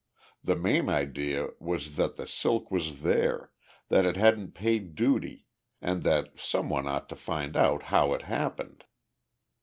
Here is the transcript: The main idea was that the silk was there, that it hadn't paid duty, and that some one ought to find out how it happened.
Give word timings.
The 0.43 0.55
main 0.55 0.89
idea 0.89 1.49
was 1.59 1.95
that 1.97 2.15
the 2.15 2.25
silk 2.25 2.71
was 2.71 3.03
there, 3.03 3.51
that 3.89 4.03
it 4.03 4.15
hadn't 4.17 4.55
paid 4.55 4.95
duty, 4.95 5.45
and 5.79 6.01
that 6.01 6.39
some 6.39 6.69
one 6.69 6.87
ought 6.87 7.07
to 7.09 7.15
find 7.15 7.55
out 7.55 7.83
how 7.93 8.11
it 8.15 8.23
happened. 8.23 8.85